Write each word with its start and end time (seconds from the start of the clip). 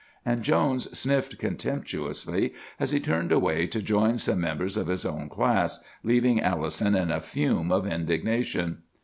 and 0.25 0.41
Jones 0.41 0.97
sniffed 0.97 1.37
contemptuously 1.37 2.55
as 2.79 2.89
he 2.89 2.99
turned 2.99 3.31
away 3.31 3.67
to 3.67 3.83
join 3.83 4.17
some 4.17 4.41
members 4.41 4.75
of 4.75 4.87
his 4.87 5.05
own 5.05 5.29
class, 5.29 5.83
leaving 6.01 6.41
Allison 6.41 6.95
in 6.95 7.11
a 7.11 7.21
fume 7.21 7.71
of 7.71 7.85
indignation. 7.85 8.79